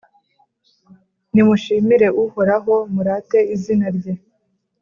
«Nimushimire 1.33 2.07
Uhoraho, 2.23 2.73
murate 2.93 3.39
izina 3.55 3.87
rye, 3.97 4.13